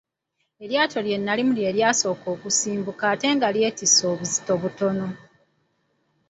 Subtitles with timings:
[0.63, 5.07] Eryato lye nalimu lye lyasooka okusimbuka ate nga lyetisse obuzito butono.